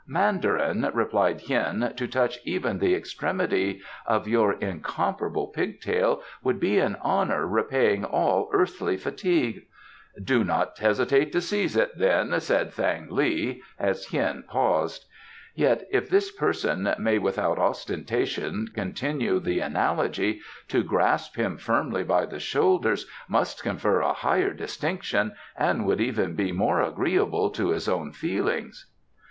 "Mandarin," 0.07 0.89
replied 0.95 1.41
Hien, 1.41 1.93
"to 1.95 2.07
touch 2.07 2.39
even 2.43 2.79
the 2.79 2.95
extremity 2.95 3.81
of 4.07 4.27
your 4.27 4.53
incomparable 4.53 5.45
pig 5.49 5.79
tail 5.79 6.23
would 6.41 6.59
be 6.59 6.79
an 6.79 6.95
honour 7.03 7.45
repaying 7.45 8.03
all 8.03 8.49
earthly 8.51 8.97
fatigue" 8.97 9.67
"Do 10.29 10.43
not 10.43 10.75
hesitate 10.79 11.31
to 11.33 11.39
seize 11.39 11.75
it, 11.77 11.99
then," 11.99 12.39
said 12.39 12.73
Thang 12.73 13.09
li, 13.11 13.61
as 13.77 14.07
Hien 14.07 14.41
paused. 14.47 15.05
"Yet, 15.53 15.85
if 15.91 16.09
this 16.09 16.31
person 16.31 16.91
may 16.97 17.19
without 17.19 17.59
ostentation 17.59 18.69
continue 18.73 19.39
the 19.39 19.59
analogy, 19.59 20.41
to 20.69 20.81
grasp 20.81 21.35
him 21.35 21.57
firmly 21.59 22.03
by 22.03 22.25
the 22.25 22.39
shoulders 22.39 23.05
must 23.27 23.61
confer 23.61 23.99
a 24.01 24.13
higher 24.13 24.51
distinction 24.53 25.33
and 25.55 25.85
would 25.85 25.99
be 25.99 26.05
even 26.05 26.55
more 26.55 26.81
agreeable 26.81 27.51
to 27.51 27.69
his 27.69 27.87
own 27.87 28.11
feelings." 28.11 28.87